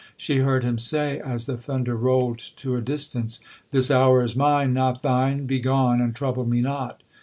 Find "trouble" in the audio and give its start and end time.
6.15-6.47